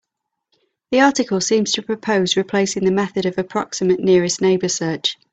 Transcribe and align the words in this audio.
The 0.89 1.01
article 1.01 1.39
seems 1.41 1.73
to 1.73 1.83
propose 1.83 2.35
replacing 2.35 2.85
the 2.85 2.91
method 2.91 3.27
of 3.27 3.37
approximate 3.37 3.99
nearest 3.99 4.41
neighbor 4.41 4.67
search. 4.67 5.15